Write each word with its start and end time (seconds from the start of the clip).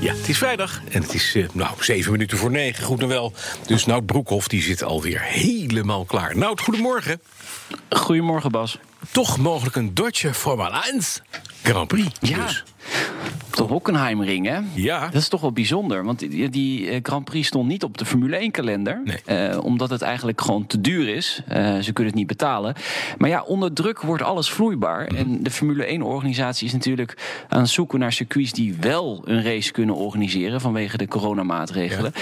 Ja, 0.00 0.14
het 0.14 0.28
is 0.28 0.38
vrijdag 0.38 0.80
en 0.90 1.02
het 1.02 1.14
is 1.14 1.34
uh, 1.34 1.48
nou, 1.52 1.70
zeven 1.80 2.12
minuten 2.12 2.38
voor 2.38 2.50
negen, 2.50 2.84
goed 2.84 3.00
en 3.02 3.08
wel. 3.08 3.32
Dus 3.66 3.86
Nout 3.86 4.06
Broekhoff 4.06 4.48
die 4.48 4.62
zit 4.62 4.82
alweer 4.82 5.20
helemaal 5.20 6.04
klaar. 6.04 6.36
Nout, 6.36 6.60
goedemorgen. 6.60 7.20
Goedemorgen, 7.88 8.50
Bas. 8.50 8.78
Toch 9.10 9.38
mogelijk 9.38 9.76
een 9.76 9.94
Dodge 9.94 10.34
Formule 10.34 10.82
1 10.82 11.02
Grand 11.62 11.88
Prix. 11.88 12.08
Ja. 12.20 12.46
Dus. 12.46 12.64
De 13.60 13.66
Hockenheimring, 13.66 14.46
hè? 14.46 14.58
Ja. 14.74 15.04
Dat 15.04 15.22
is 15.22 15.28
toch 15.28 15.40
wel 15.40 15.52
bijzonder. 15.52 16.04
Want 16.04 16.18
die, 16.18 16.48
die 16.48 16.90
eh, 16.90 16.98
Grand 17.02 17.24
Prix 17.24 17.46
stond 17.46 17.68
niet 17.68 17.84
op 17.84 17.98
de 17.98 18.04
Formule 18.04 18.48
1-kalender. 18.48 19.00
Nee. 19.04 19.38
Eh, 19.38 19.64
omdat 19.64 19.90
het 19.90 20.02
eigenlijk 20.02 20.40
gewoon 20.40 20.66
te 20.66 20.80
duur 20.80 21.08
is. 21.08 21.42
Eh, 21.48 21.78
ze 21.78 21.92
kunnen 21.92 22.12
het 22.12 22.14
niet 22.14 22.26
betalen. 22.26 22.74
Maar 23.18 23.28
ja, 23.28 23.42
onder 23.42 23.72
druk 23.72 24.00
wordt 24.00 24.22
alles 24.22 24.50
vloeibaar. 24.50 25.04
Mhm. 25.04 25.16
En 25.16 25.42
de 25.42 25.50
Formule 25.50 25.98
1-organisatie 25.98 26.66
is 26.66 26.72
natuurlijk 26.72 27.44
aan 27.48 27.60
het 27.60 27.70
zoeken 27.70 27.98
naar 27.98 28.12
circuits... 28.12 28.52
die 28.52 28.76
wel 28.80 29.22
een 29.24 29.42
race 29.42 29.72
kunnen 29.72 29.94
organiseren 29.94 30.60
vanwege 30.60 30.96
de 30.96 31.08
coronamaatregelen. 31.08 32.12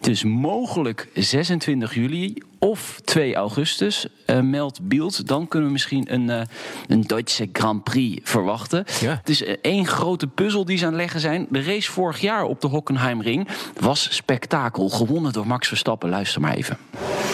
Dus 0.00 0.24
mogelijk 0.24 1.08
26 1.14 1.94
juli 1.94 2.42
of 2.60 3.00
2 3.04 3.34
augustus, 3.34 4.06
eh, 4.26 4.40
meldt 4.40 4.88
Beeld. 4.88 5.26
Dan 5.26 5.48
kunnen 5.48 5.68
we 5.68 5.72
misschien 5.72 6.12
een, 6.12 6.30
eh, 6.30 6.40
een 6.88 7.02
Duitse 7.06 7.48
Grand 7.52 7.84
Prix 7.84 8.30
verwachten. 8.30 8.84
Ja. 9.00 9.16
Het 9.16 9.28
is 9.28 9.42
eh, 9.42 9.56
één 9.62 9.86
grote 9.86 10.26
puzzel 10.26 10.64
die 10.64 10.78
ze 10.78 10.84
aan 10.84 10.92
het 10.92 11.00
leggen 11.00 11.20
zijn. 11.20 11.46
De 11.50 11.62
race 11.62 11.90
vorig 11.90 12.20
jaar 12.20 12.44
op 12.44 12.60
de 12.60 12.66
Hockenheimring 12.66 13.48
was 13.80 14.14
spektakel. 14.14 14.88
Gewonnen 14.88 15.32
door 15.32 15.46
Max 15.46 15.68
Verstappen. 15.68 16.08
Luister 16.08 16.40
maar 16.40 16.54
even. 16.54 16.78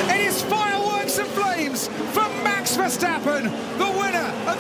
It 0.08 0.30
is 0.30 0.42
fireworks 0.42 1.18
and 1.18 1.28
flames 1.34 1.88
for 2.12 2.26
Max 2.42 2.70
Verstappen, 2.70 3.50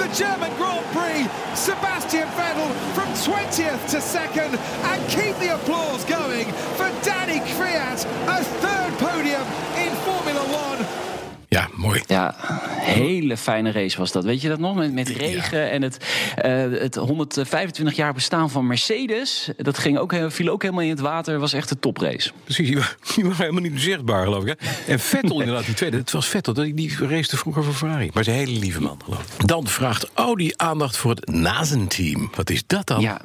the 0.06 0.14
German 0.14 0.54
Grand 0.56 0.84
Prix. 0.94 1.26
Sebastian 1.56 2.28
Vettel 2.38 2.70
from 2.94 3.08
20th 3.14 3.90
to 3.90 4.00
second. 4.00 4.54
And 4.54 5.08
keep 5.08 5.36
the 5.38 5.54
applause 5.54 6.04
going 6.04 6.46
for 6.76 6.88
Danny 7.02 7.40
Kvyat, 7.40 8.04
a 8.28 8.44
third 8.44 8.92
podium 8.98 9.42
in 9.76 9.94
Formula 10.04 10.44
One. 10.52 10.85
Ja, 11.48 11.68
mooi. 11.74 12.02
Ja, 12.06 12.34
hele 12.80 13.36
fijne 13.36 13.70
race 13.72 13.98
was 13.98 14.12
dat. 14.12 14.24
Weet 14.24 14.40
je 14.40 14.48
dat 14.48 14.58
nog? 14.58 14.74
Met, 14.74 14.92
met 14.92 15.08
regen 15.08 15.70
en 15.70 15.82
het, 15.82 16.04
eh, 16.36 16.52
het 16.80 16.94
125 16.94 17.96
jaar 17.96 18.12
bestaan 18.14 18.50
van 18.50 18.66
Mercedes. 18.66 19.50
Dat 19.56 19.78
ging 19.78 19.98
ook, 19.98 20.14
viel 20.28 20.48
ook 20.48 20.62
helemaal 20.62 20.84
in 20.84 20.90
het 20.90 21.00
water. 21.00 21.38
Was 21.38 21.52
echt 21.52 21.70
een 21.70 21.78
toprace. 21.78 22.30
Precies, 22.44 22.66
die 22.66 22.76
was, 22.76 23.38
helemaal 23.38 23.62
niet 23.62 23.80
zichtbaar, 23.80 24.24
geloof 24.24 24.44
ik. 24.44 24.56
Hè? 24.58 24.92
En 24.92 25.00
Vettel 25.00 25.40
inderdaad, 25.40 25.64
die 25.66 25.74
tweede. 25.74 25.96
Het 25.96 26.10
was 26.10 26.26
Vettel, 26.28 26.52
die, 26.52 26.74
die 26.74 26.96
race 27.08 27.36
vroeger 27.36 27.64
voor 27.64 27.74
Ferrari. 27.74 28.10
Maar 28.14 28.24
ze 28.24 28.30
is 28.30 28.36
een 28.36 28.46
hele 28.46 28.58
lieve 28.58 28.80
man, 28.80 28.98
geloof 29.04 29.22
ik. 29.38 29.46
Dan 29.46 29.66
vraagt 29.66 30.10
Audi 30.14 30.50
aandacht 30.56 30.96
voor 30.96 31.10
het 31.10 31.28
Nazenteam. 31.30 32.30
Wat 32.34 32.50
is 32.50 32.62
dat 32.66 32.86
dan? 32.86 33.00
Ja, 33.00 33.20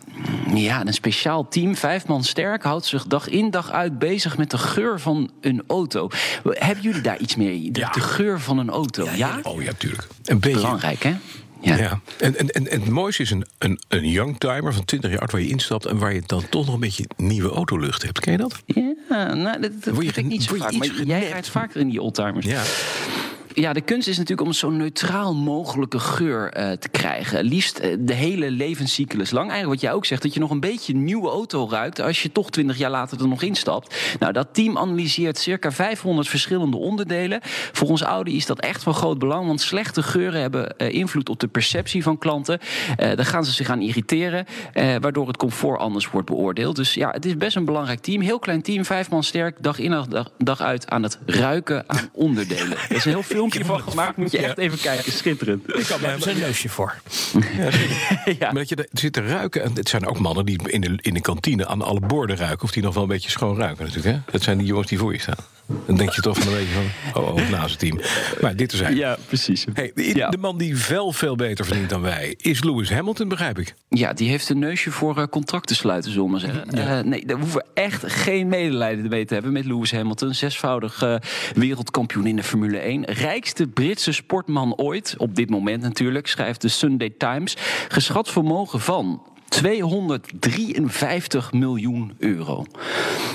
ja, 0.53 0.85
een 0.85 0.93
speciaal 0.93 1.47
team, 1.47 1.75
vijf 1.75 2.07
man 2.07 2.23
sterk, 2.23 2.63
houdt 2.63 2.85
zich 2.85 3.05
dag 3.05 3.27
in 3.27 3.49
dag 3.51 3.71
uit 3.71 3.99
bezig 3.99 4.37
met 4.37 4.51
de 4.51 4.57
geur 4.57 4.99
van 4.99 5.31
een 5.41 5.63
auto. 5.67 6.09
Hebben 6.43 6.83
jullie 6.83 7.01
daar 7.01 7.17
iets 7.19 7.35
mee? 7.35 7.71
De, 7.71 7.79
Ja. 7.79 7.89
de 7.89 8.01
geur 8.11 8.39
van 8.39 8.57
een 8.57 8.69
auto, 8.69 9.07
ja? 9.15 9.39
Oh 9.43 9.61
ja, 9.61 9.71
tuurlijk. 9.77 10.07
Een 10.25 10.39
beetje. 10.39 10.59
Belangrijk, 10.59 11.03
hè? 11.03 11.15
Ja. 11.61 11.77
Ja, 11.77 11.99
en, 12.17 12.37
en, 12.37 12.49
en, 12.49 12.67
en 12.67 12.79
het 12.81 12.89
mooiste 12.89 13.21
is 13.21 13.31
een, 13.31 13.45
een, 13.57 13.79
een 13.87 14.09
youngtimer 14.09 14.73
van 14.73 14.85
20 14.85 15.09
jaar 15.09 15.19
oud 15.19 15.31
waar 15.31 15.41
je 15.41 15.47
instapt 15.47 15.85
en 15.85 15.97
waar 15.97 16.13
je 16.13 16.21
dan 16.25 16.49
toch 16.49 16.65
nog 16.65 16.73
een 16.73 16.79
beetje 16.79 17.05
nieuwe 17.17 17.49
autolucht 17.49 18.03
hebt. 18.03 18.19
Ken 18.19 18.31
je 18.31 18.37
dat? 18.37 18.61
Ja, 18.65 19.33
nou, 19.33 19.61
dat, 19.61 19.83
dat 19.83 19.93
Word 19.93 20.15
je 20.15 20.21
ik 20.21 20.25
niet 20.25 20.43
zo 20.43 20.49
word 20.49 20.61
je 20.61 20.77
vaak. 20.77 20.87
Maar 20.87 20.87
genept? 20.87 21.09
jij 21.09 21.29
rijdt 21.29 21.49
vaker 21.49 21.81
in 21.81 21.89
die 21.89 22.01
oldtimers. 22.01 22.45
Ja. 22.45 22.63
Ja, 23.53 23.73
de 23.73 23.81
kunst 23.81 24.07
is 24.07 24.17
natuurlijk 24.17 24.47
om 24.47 24.53
zo'n 24.53 24.77
neutraal 24.77 25.35
mogelijke 25.35 25.99
geur 25.99 26.49
eh, 26.49 26.71
te 26.71 26.89
krijgen. 26.89 27.43
Liefst 27.43 27.77
eh, 27.77 27.95
de 27.99 28.13
hele 28.13 28.51
levenscyclus 28.51 29.31
lang. 29.31 29.49
Eigenlijk 29.49 29.81
wat 29.81 29.89
jij 29.89 29.97
ook 29.97 30.05
zegt, 30.05 30.21
dat 30.21 30.33
je 30.33 30.39
nog 30.39 30.49
een 30.49 30.59
beetje 30.59 30.95
nieuwe 30.95 31.29
auto 31.29 31.67
ruikt... 31.69 31.99
als 31.99 32.23
je 32.23 32.31
toch 32.31 32.49
20 32.49 32.77
jaar 32.77 32.89
later 32.89 33.21
er 33.21 33.27
nog 33.27 33.41
instapt. 33.41 34.15
Nou, 34.19 34.33
dat 34.33 34.47
team 34.51 34.77
analyseert 34.77 35.37
circa 35.37 35.71
500 35.71 36.27
verschillende 36.27 36.77
onderdelen. 36.77 37.39
Volgens 37.71 38.01
Audi 38.01 38.35
is 38.35 38.45
dat 38.45 38.59
echt 38.59 38.83
van 38.83 38.93
groot 38.93 39.19
belang... 39.19 39.47
want 39.47 39.61
slechte 39.61 40.03
geuren 40.03 40.41
hebben 40.41 40.77
eh, 40.77 40.93
invloed 40.93 41.29
op 41.29 41.39
de 41.39 41.47
perceptie 41.47 42.03
van 42.03 42.17
klanten. 42.17 42.59
Daar 42.97 43.25
gaan 43.25 43.45
ze 43.45 43.51
zich 43.51 43.69
aan 43.69 43.81
irriteren... 43.81 44.45
waardoor 44.73 45.27
het 45.27 45.37
comfort 45.37 45.79
anders 45.79 46.09
wordt 46.09 46.27
beoordeeld. 46.27 46.75
Dus 46.75 46.93
ja, 46.93 47.09
het 47.09 47.25
is 47.25 47.37
best 47.37 47.55
een 47.55 47.65
belangrijk 47.65 47.99
team. 47.99 48.21
Heel 48.21 48.39
klein 48.39 48.61
team, 48.61 48.85
vijf 48.85 49.09
man 49.09 49.23
sterk, 49.23 49.63
dag 49.63 49.79
in 49.79 50.05
dag, 50.09 50.31
dag 50.37 50.61
uit... 50.61 50.89
aan 50.89 51.03
het 51.03 51.19
ruiken 51.25 51.83
aan 51.87 52.09
onderdelen. 52.13 52.77
Er 52.77 52.95
is 52.95 53.05
heel 53.05 53.23
filmpje 53.49 53.65
van 53.65 53.91
gemaakt, 53.91 54.17
moet 54.17 54.31
je 54.31 54.37
echt 54.37 54.57
even 54.57 54.79
kijken. 54.79 55.11
Schitterend. 55.11 55.75
Ik 55.77 55.87
had 55.87 56.01
Daar 56.01 56.27
een 56.27 56.39
neusje 56.39 56.69
voor. 56.69 56.95
Ja. 58.39 58.51
Maar 58.51 58.53
dat 58.53 58.69
je 58.69 58.75
er 58.75 58.87
zit 58.91 59.13
te 59.13 59.21
ruiken. 59.21 59.63
En 59.63 59.71
het 59.73 59.89
zijn 59.89 60.07
ook 60.07 60.19
mannen 60.19 60.45
die 60.45 60.69
in 60.69 60.81
de, 60.81 60.97
in 61.01 61.13
de 61.13 61.21
kantine 61.21 61.67
aan 61.67 61.81
alle 61.81 61.99
borden 61.99 62.35
ruiken. 62.35 62.63
Of 62.63 62.71
die 62.71 62.83
nog 62.83 62.93
wel 62.93 63.03
een 63.03 63.09
beetje 63.09 63.29
schoon 63.29 63.57
ruiken 63.57 63.85
natuurlijk. 63.85 64.15
Hè? 64.15 64.31
Dat 64.31 64.41
zijn 64.43 64.57
die 64.57 64.67
jongens 64.67 64.87
die 64.87 64.97
voor 64.97 65.13
je 65.13 65.19
staan. 65.19 65.35
Dan 65.85 65.95
denk 65.95 66.09
je 66.11 66.21
toch 66.21 66.37
van 66.37 66.47
een 66.47 66.57
beetje 66.57 66.73
van... 66.73 67.23
Oh, 67.23 67.33
oh 67.35 67.49
naast 67.49 67.69
het 67.69 67.79
team. 67.79 67.99
Maar 68.41 68.55
dit 68.55 68.73
is 68.73 68.79
hij. 68.79 68.93
Ja, 68.93 69.17
precies. 69.27 69.65
Hey, 69.73 69.91
de, 69.95 70.15
Ja. 70.15 70.29
de 70.29 70.37
man 70.37 70.57
die 70.57 70.77
veel, 70.77 71.11
veel 71.11 71.35
beter 71.35 71.65
verdient 71.65 71.89
dan 71.89 72.01
wij... 72.01 72.35
is 72.37 72.63
Lewis 72.63 72.89
Hamilton, 72.89 73.27
begrijp 73.27 73.59
ik. 73.59 73.73
Ja, 73.89 74.13
die 74.13 74.29
heeft 74.29 74.49
een 74.49 74.59
neusje 74.59 74.91
voor 74.91 75.17
eh, 75.17 75.23
contracten 75.27 75.75
sluiten, 75.75 76.11
zullen 76.11 76.25
we 76.25 76.31
maar 76.31 76.39
zeggen. 76.39 76.69
Eh, 76.69 76.99
nee, 77.03 77.25
daar 77.25 77.37
hoeven 77.37 77.57
we 77.57 77.65
echt 77.81 78.03
geen 78.11 78.47
medelijden 78.47 79.09
mee 79.09 79.25
te 79.25 79.33
hebben 79.33 79.51
met 79.51 79.65
Lewis 79.65 79.91
Hamilton. 79.91 80.33
Zesvoudig 80.33 81.01
eh, 81.01 81.15
wereldkampioen 81.55 82.25
in 82.27 82.35
de 82.35 82.43
Formule 82.43 82.77
1. 82.77 83.05
Rijkste 83.05 83.67
Britse 83.67 84.11
sportman 84.11 84.75
ooit, 84.75 85.13
op 85.17 85.35
dit 85.35 85.49
moment 85.49 85.81
natuurlijk, 85.81 86.27
schrijft 86.27 86.61
de 86.61 86.67
Sunday 86.67 87.13
Times. 87.17 87.57
Geschat 87.87 88.29
vermogen 88.29 88.79
van 88.79 89.21
253 89.51 91.51
miljoen 91.51 92.13
euro. 92.17 92.65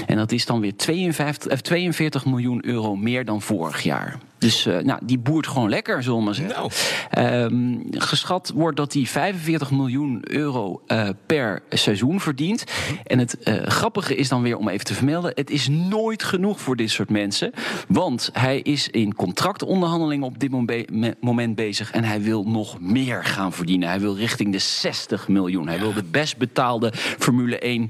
En 0.07 0.17
dat 0.17 0.33
is 0.33 0.47
dan 0.47 0.61
weer 0.61 0.77
52, 0.77 1.53
eh, 1.53 1.59
42 1.59 2.25
miljoen 2.25 2.67
euro 2.67 2.97
meer 2.97 3.25
dan 3.25 3.43
vorig 3.43 3.83
jaar. 3.83 4.19
Dus 4.39 4.67
eh, 4.67 4.79
nou, 4.79 5.01
die 5.05 5.19
boert 5.19 5.47
gewoon 5.47 5.69
lekker, 5.69 6.03
zullen 6.03 6.19
we 6.19 6.25
maar 6.25 6.35
zeggen. 6.35 6.55
Nou. 6.57 6.71
Ehm, 7.11 8.01
geschat 8.03 8.53
wordt 8.55 8.77
dat 8.77 8.93
hij 8.93 9.05
45 9.07 9.71
miljoen 9.71 10.21
euro 10.23 10.83
eh, 10.87 11.09
per 11.27 11.63
seizoen 11.71 12.21
verdient. 12.21 12.65
En 13.05 13.19
het 13.19 13.39
eh, 13.39 13.67
grappige 13.67 14.15
is 14.15 14.29
dan 14.29 14.43
weer 14.43 14.57
om 14.57 14.69
even 14.69 14.85
te 14.85 14.95
vermelden: 14.95 15.33
het 15.35 15.51
is 15.51 15.69
nooit 15.69 16.23
genoeg 16.23 16.61
voor 16.61 16.77
dit 16.77 16.91
soort 16.91 17.11
mensen. 17.11 17.53
Want 17.89 18.31
hij 18.33 18.59
is 18.61 18.89
in 18.89 19.15
contractonderhandelingen 19.15 20.27
op 20.27 20.39
dit 20.39 20.51
momen- 20.51 20.85
me- 20.93 21.17
moment 21.21 21.55
bezig. 21.55 21.91
En 21.91 22.05
hij 22.05 22.21
wil 22.23 22.45
nog 22.45 22.81
meer 22.81 23.25
gaan 23.25 23.53
verdienen. 23.53 23.89
Hij 23.89 24.01
wil 24.01 24.17
richting 24.17 24.53
de 24.53 24.59
60 24.59 25.29
miljoen. 25.29 25.69
Hij 25.69 25.79
wil 25.79 25.93
de 25.93 26.05
best 26.05 26.37
betaalde 26.37 26.93
Formule 26.95 27.89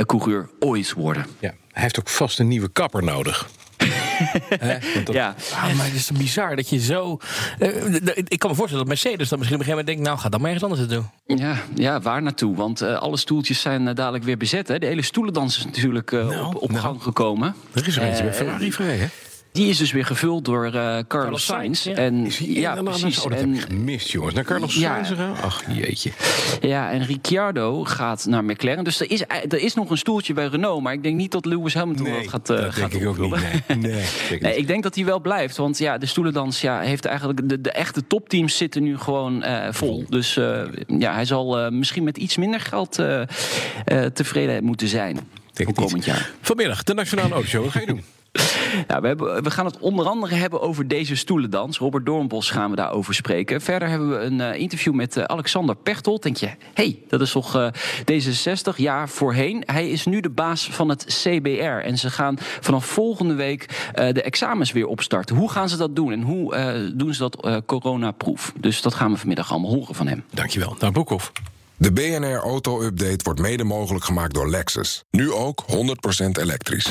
1-coureur 0.00 0.48
ooit 0.58 0.92
worden. 0.92 1.26
Ja. 1.38 1.54
Hij 1.72 1.82
heeft 1.82 1.98
ook 1.98 2.08
vast 2.08 2.38
een 2.38 2.48
nieuwe 2.48 2.68
kapper 2.68 3.04
nodig. 3.04 3.48
Dat- 5.04 5.14
Ja, 5.14 5.34
Ah, 5.54 5.74
maar 5.76 5.84
het 5.86 5.94
is 5.94 6.10
bizar 6.10 6.56
dat 6.56 6.68
je 6.68 6.78
zo... 6.80 7.18
eh, 7.58 7.68
ik 8.24 8.38
kan 8.38 8.50
me 8.50 8.56
voorstellen 8.56 8.86
dat 8.86 8.86
Mercedes 8.86 9.28
dan 9.28 9.38
misschien 9.38 9.60
op 9.60 9.66
een 9.66 9.66
gegeven 9.66 9.68
moment 9.68 9.86
denkt... 9.86 10.02
nou, 10.02 10.18
ga 10.18 10.28
dan 10.28 10.40
maar 10.40 10.50
ergens 10.50 10.70
anders 10.70 10.80
het 10.80 10.90
doen. 11.26 11.38
Ja, 11.38 11.56
ja, 11.74 12.00
waar 12.00 12.22
naartoe? 12.22 12.56
Want 12.56 12.80
eh, 12.80 12.94
alle 12.98 13.16
stoeltjes 13.16 13.60
zijn 13.60 13.88
eh, 13.88 13.94
dadelijk 13.94 14.24
weer 14.24 14.36
bezet. 14.36 14.68
Hè? 14.68 14.78
De 14.78 14.86
hele 14.86 15.02
stoelendans 15.02 15.58
is 15.58 15.64
natuurlijk 15.64 16.10
Nou, 16.10 16.46
op, 16.46 16.54
op 16.62 16.70
nou. 16.70 16.82
gang 16.82 17.02
gekomen. 17.02 17.54
Er 17.72 17.86
is 17.86 17.96
er 17.96 18.02
eentje 18.02 18.22
bij 18.22 18.34
Ferrari 18.34 18.72
vrij, 18.72 18.96
hè? 18.96 19.06
Die 19.52 19.68
is 19.68 19.78
dus 19.78 19.92
weer 19.92 20.04
gevuld 20.04 20.44
door 20.44 20.64
eh, 20.64 20.98
Carlos 21.08 21.44
Sainz. 21.44 21.80
Sainz, 21.80 21.98
ja. 21.98 22.04
En, 22.04 22.26
Is 22.26 22.38
hij 22.38 22.48
ja, 22.48 22.82
precies. 22.82 23.18
Oh, 23.18 23.30
dat 23.30 23.40
En, 23.40 23.52
heb 23.54 23.62
ik 23.64 23.68
gemist, 23.70 24.08
jongens. 24.10 24.34
Naar 24.34 24.44
Carlos 24.44 24.74
Ja. 24.74 24.94
Sainz 24.94 25.08
gegaan? 25.08 25.34
Ach, 25.42 25.62
jeetje. 25.72 26.10
ja, 26.60 26.90
en 26.90 27.04
Ricciardo 27.06 27.84
gaat 27.84 28.26
naar 28.26 28.44
McLaren. 28.44 28.84
Dus 28.84 29.00
er 29.00 29.10
is, 29.10 29.20
er 29.28 29.58
is 29.58 29.74
nog 29.74 29.90
een 29.90 29.98
stoeltje 29.98 30.32
bij 30.32 30.46
Renault. 30.46 30.82
Maar 30.82 30.92
ik 30.92 31.02
denk 31.02 31.16
niet 31.16 31.32
dat 31.32 31.44
Lewis 31.44 31.74
Hamilton 31.74 32.04
dat 32.12 32.28
gaat, 32.28 32.50
eh, 32.50 32.56
dat 32.56 32.74
gaat 32.74 32.90
denk 32.90 33.02
ik 33.02 33.08
ook 33.08 33.18
niet. 33.18 33.36
Nee, 33.78 34.02
nee, 34.40 34.56
ik 34.62 34.66
denk 34.66 34.82
dat 34.82 34.94
hij 34.94 35.04
wel 35.04 35.20
blijft. 35.20 35.56
Want 35.56 35.78
ja, 35.78 35.98
de 35.98 36.06
stoelendans 36.06 36.60
ja, 36.60 36.80
heeft 36.80 37.04
eigenlijk. 37.04 37.48
De, 37.48 37.60
de 37.60 37.70
echte 37.70 38.06
topteams 38.06 38.56
zitten 38.56 38.82
nu 38.82 38.98
gewoon 38.98 39.42
eh, 39.42 39.72
vol. 39.72 40.04
Dus 40.08 40.36
eh, 40.36 40.62
ja, 40.86 41.12
hij 41.12 41.24
zal 41.24 41.58
eh, 41.58 41.70
misschien 41.70 42.04
met 42.04 42.16
iets 42.16 42.36
minder 42.36 42.60
geld 42.60 42.98
eh, 42.98 43.20
eh, 43.84 44.04
tevreden 44.12 44.64
moeten 44.64 44.88
zijn. 44.88 45.14
Denk 45.14 45.24
voor 45.54 45.66
het 45.66 45.66
niet. 45.66 45.76
komend 45.76 46.04
jaar. 46.04 46.30
Vanmiddag, 46.40 46.82
de 46.82 46.94
Nationale 46.94 47.32
Autoshow. 47.34 47.62
Wat 47.62 47.72
ga 47.72 47.80
je 47.80 47.86
doen? 47.86 48.02
Ja, 48.88 49.00
we, 49.00 49.50
gaan 49.50 49.64
het 49.64 49.78
onder 49.78 50.06
andere 50.06 50.34
hebben 50.34 50.60
over 50.60 50.88
deze 50.88 51.16
stoelendans. 51.16 51.78
Robert 51.78 52.06
Doornbos 52.06 52.50
gaan 52.50 52.70
we 52.70 52.76
daarover 52.76 53.14
spreken. 53.14 53.60
Verder 53.60 53.88
hebben 53.88 54.10
we 54.10 54.16
een 54.16 54.38
uh, 54.38 54.54
interview 54.54 54.94
met 54.94 55.16
uh, 55.16 55.24
Alexander 55.24 55.76
Pechtold. 55.76 56.22
Denk 56.22 56.36
je, 56.36 56.50
hey, 56.74 56.98
dat 57.08 57.20
is 57.20 57.30
toch 57.30 57.56
uh, 57.56 57.68
D66 58.12 58.76
jaar 58.76 59.08
voorheen. 59.08 59.62
Hij 59.66 59.90
is 59.90 60.04
nu 60.04 60.20
de 60.20 60.30
baas 60.30 60.68
van 60.70 60.88
het 60.88 61.04
CBR. 61.04 61.62
En 61.62 61.98
ze 61.98 62.10
gaan 62.10 62.36
vanaf 62.38 62.86
volgende 62.86 63.34
week 63.34 63.90
de 63.94 64.22
examens 64.22 64.72
weer 64.72 64.86
opstarten. 64.86 65.36
Hoe 65.36 65.50
gaan 65.50 65.68
ze 65.68 65.76
dat 65.76 65.96
doen 65.96 66.12
en 66.12 66.22
hoe 66.22 66.92
doen 66.94 67.14
ze 67.14 67.28
dat 67.28 67.62
coronaproof? 67.66 68.52
Dus 68.60 68.82
dat 68.82 68.94
gaan 68.94 69.12
we 69.12 69.18
vanmiddag 69.18 69.50
allemaal 69.50 69.70
horen 69.70 69.94
van 69.94 70.06
hem. 70.06 70.24
Dankjewel. 70.30 70.76
Nou, 70.78 70.92
Boekhoff. 70.92 71.32
De 71.76 71.92
BNR 71.92 72.36
Auto 72.36 72.82
Update 72.82 73.24
wordt 73.24 73.40
mede 73.40 73.64
mogelijk 73.64 74.04
gemaakt 74.04 74.34
door 74.34 74.50
Lexus. 74.50 75.04
Nu 75.10 75.32
ook 75.32 75.64
100% 75.66 75.74
elektrisch. 76.40 76.90